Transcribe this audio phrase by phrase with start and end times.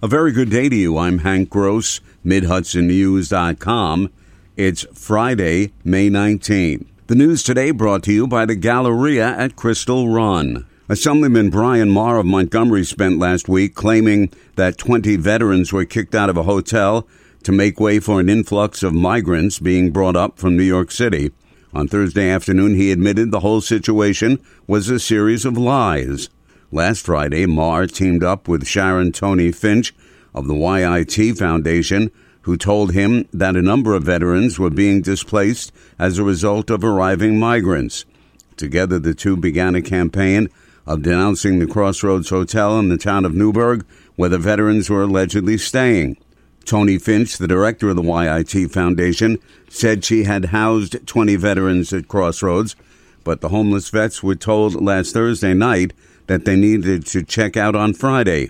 [0.00, 0.96] A very good day to you.
[0.96, 4.12] I'm Hank Gross, MidHudsonNews.com.
[4.56, 6.86] It's Friday, May 19th.
[7.08, 10.64] The news today brought to you by the Galleria at Crystal Run.
[10.88, 16.30] Assemblyman Brian Maher of Montgomery spent last week claiming that 20 veterans were kicked out
[16.30, 17.08] of a hotel
[17.42, 21.32] to make way for an influx of migrants being brought up from New York City.
[21.74, 24.38] On Thursday afternoon, he admitted the whole situation
[24.68, 26.28] was a series of lies.
[26.70, 29.94] Last Friday, Maher teamed up with Sharon Toney-Finch
[30.34, 32.10] of the YIT Foundation,
[32.42, 36.84] who told him that a number of veterans were being displaced as a result of
[36.84, 38.04] arriving migrants.
[38.58, 40.50] Together, the two began a campaign
[40.86, 45.56] of denouncing the Crossroads Hotel in the town of Newburgh, where the veterans were allegedly
[45.56, 46.18] staying.
[46.66, 49.38] Toney-Finch, the director of the YIT Foundation,
[49.70, 52.76] said she had housed 20 veterans at Crossroads,
[53.28, 55.92] but the homeless vets were told last Thursday night
[56.28, 58.48] that they needed to check out on Friday.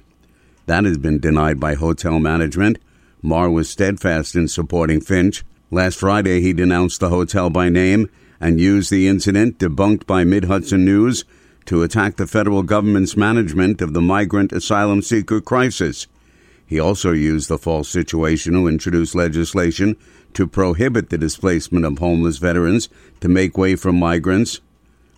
[0.67, 2.79] That has been denied by hotel management.
[3.21, 5.45] Maher was steadfast in supporting Finch.
[5.73, 8.09] Last Friday, he denounced the hotel by name
[8.41, 11.25] and used the incident, debunked by Mid Hudson News,
[11.65, 16.07] to attack the federal government's management of the migrant asylum seeker crisis.
[16.65, 19.97] He also used the false situation to introduce legislation
[20.35, 22.89] to prohibit the displacement of homeless veterans
[23.21, 24.61] to make way for migrants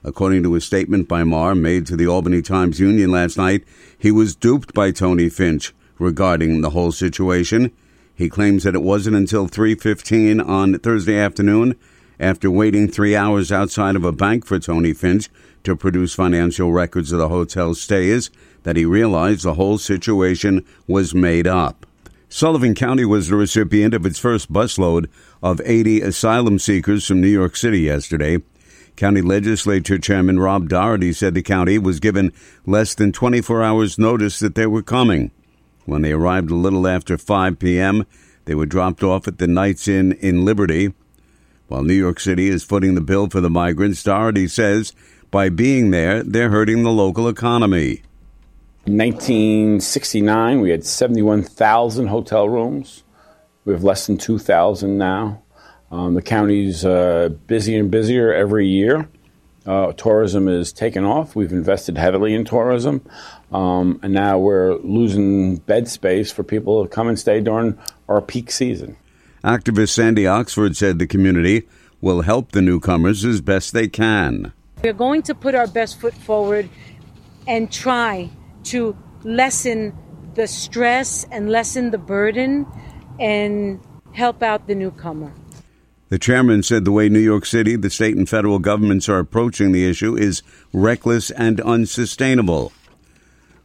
[0.02, 3.64] According to a statement by Maher made to the Albany Times Union last night,
[3.98, 7.70] he was duped by Toney-Finch regarding the whole situation.
[8.14, 11.74] He claims that it wasn't until 3:15 on Thursday afternoon,
[12.18, 15.28] after waiting 3 hours outside of a bank for Toney-Finch
[15.64, 18.30] to produce financial records of the hotel stays,
[18.62, 21.86] that he realized the whole situation was made up.
[22.28, 25.06] Sullivan County was the recipient of its first busload
[25.42, 28.38] of 80 asylum seekers from New York City yesterday.
[29.00, 32.34] County Legislature Chairman Rob Doherty said the county was given
[32.66, 35.30] less than 24 hours' notice that they were coming.
[35.86, 38.04] When they arrived a little after 5 p.m.,
[38.44, 40.92] they were dropped off at the Knights Inn in Liberty.
[41.68, 44.92] While New York City is footing the bill for the migrants, Doherty says
[45.30, 48.02] by being there, they're hurting the local economy.
[48.84, 53.02] In 1969, we had 71,000 hotel rooms.
[53.64, 55.40] We have less than 2,000 now.
[55.90, 59.08] Um, the county's uh, busier and busier every year.
[59.66, 61.36] Uh, tourism is taking off.
[61.36, 63.02] We've invested heavily in tourism,
[63.52, 68.22] um, and now we're losing bed space for people to come and stay during our
[68.22, 68.96] peak season.
[69.44, 71.68] Activist Sandy Oxford said the community
[72.00, 74.52] will help the newcomers as best they can.
[74.82, 76.68] We're going to put our best foot forward
[77.46, 78.30] and try
[78.64, 79.96] to lessen
[80.34, 82.66] the stress and lessen the burden
[83.18, 83.80] and
[84.12, 85.32] help out the newcomer.
[86.10, 89.70] The chairman said the way New York City, the state, and federal governments are approaching
[89.70, 92.72] the issue is reckless and unsustainable.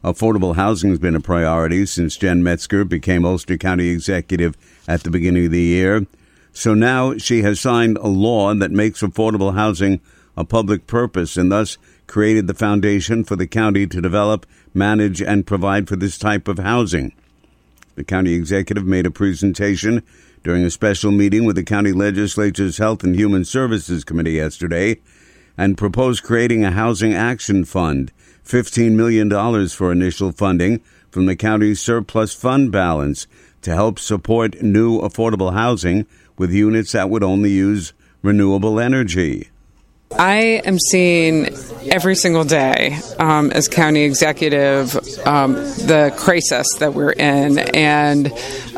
[0.03, 4.55] Affordable housing has been a priority since Jen Metzger became Ulster County executive
[4.88, 6.05] at the beginning of the year.
[6.53, 10.00] So now she has signed a law that makes affordable housing
[10.38, 15.47] a public purpose and thus created the foundation for the county to develop, manage, and
[15.47, 17.11] provide for this type of housing.
[17.95, 20.03] The county executive made a presentation
[20.45, 25.01] during a special meeting with the county legislature's Health and Human Services Committee yesterday
[25.57, 28.11] and proposed creating a housing action fund,
[28.45, 29.28] $15 million
[29.69, 33.25] for initial funding from the county's surplus fund balance
[33.63, 36.05] to help support new affordable housing
[36.38, 39.50] with units that would only use renewable energy.
[40.11, 41.47] I am seeing
[41.89, 44.95] every single day um, as county executive
[45.25, 48.31] um, the crisis that we're in, and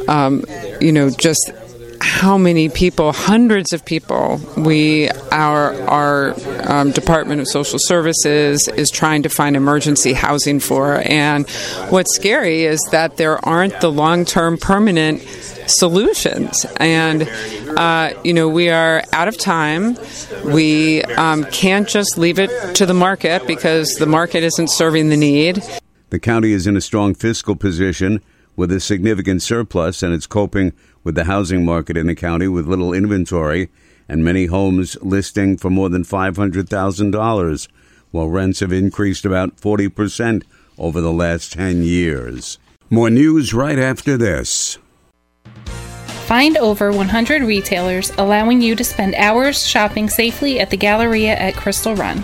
[0.07, 0.44] um,
[0.79, 1.51] you know, just
[2.00, 8.90] how many people, hundreds of people, we our our um, Department of Social Services is
[8.90, 11.01] trying to find emergency housing for.
[11.06, 11.50] And
[11.90, 15.22] what's scary is that there aren't the long term permanent
[15.68, 16.66] solutions.
[16.78, 17.24] And
[17.78, 19.97] uh, you know, we are out of time.
[20.45, 25.18] We um, can't just leave it to the market because the market isn't serving the
[25.18, 25.63] need.
[26.09, 28.22] The county is in a strong fiscal position
[28.57, 30.74] with a significant surplus, and it's coping
[31.06, 33.69] with the housing market in the county with little inventory
[34.09, 37.68] and many homes listing for more than $500,000,
[38.12, 40.44] while rents have increased about 40%
[40.77, 42.57] over the last 10 years.
[42.89, 44.77] More news right after this.
[46.25, 51.56] Find over 100 retailers allowing you to spend hours shopping safely at the Galleria at
[51.56, 52.24] Crystal Run.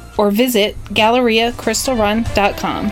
[0.21, 2.91] or visit GalleriaCrystalRun.com.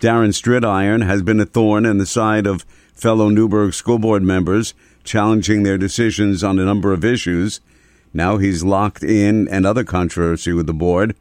[0.00, 2.64] Darren Stridiron has been a thorn in the side of
[2.94, 4.72] fellow Newburgh School Board members,
[5.04, 7.60] challenging their decisions on a number of issues.
[8.14, 11.14] Now he's locked in another controversy with the board.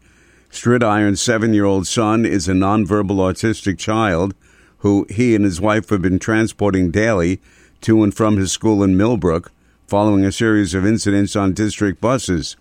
[0.50, 4.33] Stridiron's seven year old son is a nonverbal autistic child
[4.77, 7.42] who he and his wife have been transporting daily
[7.81, 9.51] to and from his school in Millbrook
[9.86, 12.56] following a series of incidents on district buses.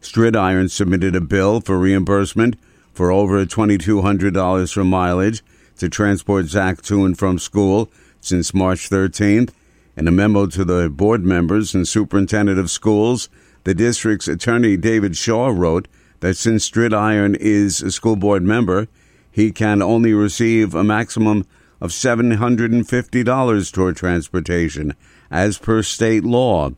[0.00, 2.56] Stridiron submitted a bill for reimbursement
[2.92, 5.42] for over $2,200 for mileage
[5.76, 7.90] to transport Zach to and from school
[8.20, 9.50] since March 13th.
[9.96, 13.28] In a memo to the board members and superintendent of schools,
[13.64, 15.88] the district's attorney David Shaw wrote
[16.20, 18.88] that since Stridiron is a school board member,
[19.30, 21.46] he can only receive a maximum
[21.80, 24.94] of $750 toward transportation,
[25.30, 26.70] as per state law.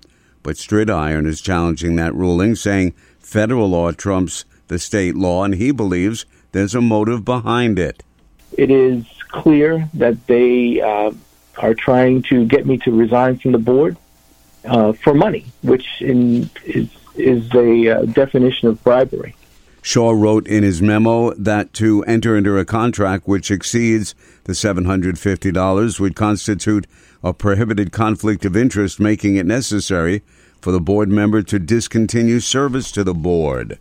[0.43, 2.95] But Stridiron is challenging that ruling, saying
[3.31, 8.03] federal law trumps the state law, and he believes there's a motive behind it.
[8.59, 11.13] It is clear that they uh,
[11.59, 13.97] are trying to get me to resign from the board
[14.65, 19.37] uh, for money, which in, is, is a uh, definition of bribery.
[19.81, 26.01] Shaw wrote in his memo that to enter into a contract which exceeds the $750
[26.01, 26.87] would constitute
[27.23, 30.23] a prohibited conflict of interest, making it necessary
[30.61, 33.79] for the board member to discontinue service to the board.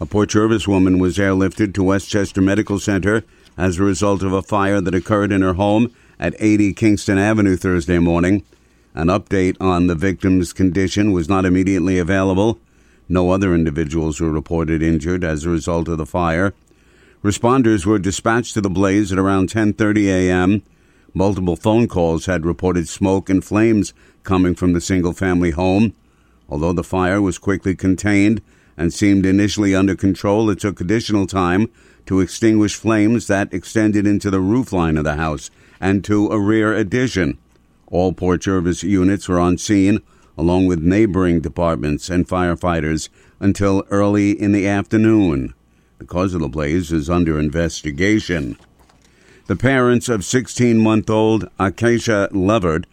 [0.00, 3.24] A Port Jervis woman was airlifted to Westchester Medical Center
[3.56, 7.56] as a result of a fire that occurred in her home at 80 Kingston Avenue
[7.56, 8.44] Thursday morning.
[8.94, 12.58] An update on the victim's condition was not immediately available.
[13.08, 16.54] No other individuals were reported injured as a result of the fire.
[17.24, 20.62] Responders were dispatched to the blaze at around 10:30 a.m.
[21.14, 23.92] Multiple phone calls had reported smoke and flames
[24.22, 25.94] coming from the single-family home.
[26.48, 28.40] Although the fire was quickly contained
[28.76, 31.68] and seemed initially under control, it took additional time
[32.06, 35.50] to extinguish flames that extended into the roofline of the house
[35.80, 37.38] and to a rear addition.
[37.86, 40.00] All Port Jervis units were on scene
[40.38, 43.08] along with neighboring departments and firefighters,
[43.40, 45.52] until early in the afternoon.
[45.98, 48.56] The cause of the blaze is under investigation.
[49.46, 52.86] The parents of 16 month old Acacia Lovert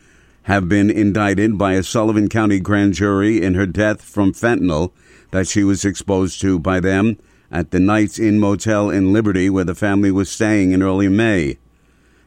[0.46, 4.92] have been indicted by a Sullivan County grand jury in her death from fentanyl
[5.32, 7.18] that she was exposed to by them
[7.50, 11.58] at the Knights Inn Motel in Liberty, where the family was staying in early May.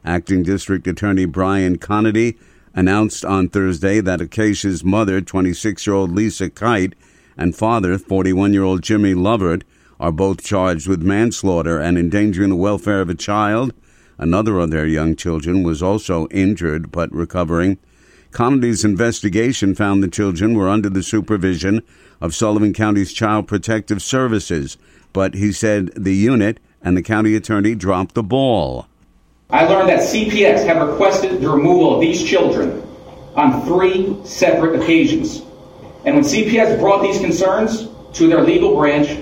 [0.05, 2.37] Acting District Attorney Brian Conaty
[2.75, 6.94] announced on Thursday that Acacia's mother, 26 year old Lisa Kite,
[7.37, 9.62] and father, 41 year old Jimmy Lovert,
[10.00, 13.73] are both charged with manslaughter and endangering the welfare of a child.
[14.19, 17.79] Another of their young children was also injured but recovering.
[18.31, 21.83] Conaty's investigation found the children were under the supervision
[22.21, 24.77] of Sullivan County's Child Protective Services,
[25.13, 28.87] but he said the unit and the county attorney dropped the ball.
[29.51, 32.83] I learned that CPS had requested the removal of these children
[33.35, 35.43] on three separate occasions.
[36.05, 39.19] And when CPS brought these concerns to their legal branch,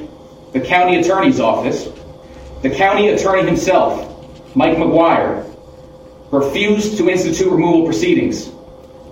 [0.53, 1.89] the county attorney's office,
[2.63, 5.45] the county attorney himself, Mike McGuire,
[6.33, 8.51] refused to institute removal proceedings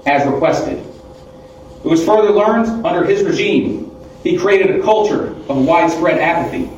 [0.06, 0.78] as requested.
[0.78, 3.90] It was further learned under his regime,
[4.22, 6.70] he created a culture of widespread apathy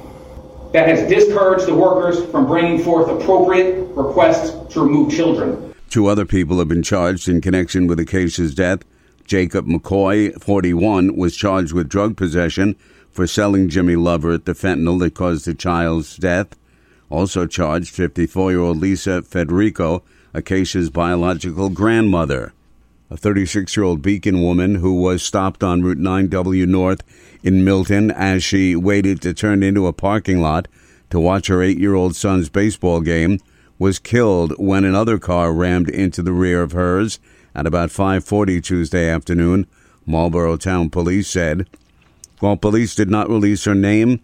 [0.73, 5.75] that has discouraged the workers from bringing forth appropriate requests to remove children.
[5.90, 8.80] Two other people have been charged in connection with Acacia's death.
[9.25, 12.76] Jacob McCoy, 41, was charged with drug possession
[13.11, 16.56] for selling Jimmy Lovert the fentanyl that caused the child's death.
[17.11, 20.02] Also charged 54 year old Lisa Federico,
[20.35, 22.52] Acacia's biological grandmother.
[23.09, 27.05] A 36 year old Beacon woman who was stopped on Route 9W North
[27.41, 30.67] in Milton as she waited to turn into a parking lot
[31.11, 33.39] to watch her eight year old son's baseball game
[33.79, 37.21] was killed when another car rammed into the rear of hers
[37.55, 39.67] at about 5:40 Tuesday afternoon,
[40.05, 41.69] Marlboro Town Police said.
[42.41, 44.19] While police did not release her name,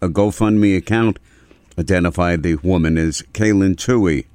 [0.00, 1.18] a GoFundMe account
[1.78, 4.26] identified the woman as Kaylin Tui.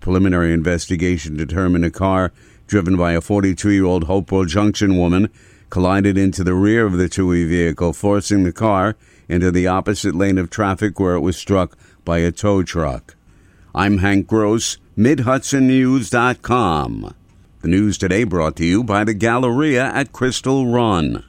[0.00, 2.32] Preliminary investigation determined a car
[2.66, 5.30] driven by a 42-year-old Hopewell Junction woman
[5.70, 8.96] collided into the rear of the Tui vehicle, forcing the car
[9.28, 13.16] into the opposite lane of traffic where it was struck by a tow truck.
[13.74, 17.14] I'm Hank Gross, MidHudsonNews.com.
[17.62, 21.24] The news today brought to you by the Galleria at Crystal Run.